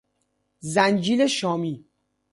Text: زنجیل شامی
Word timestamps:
زنجیل 0.59 1.27
شامی 1.27 1.85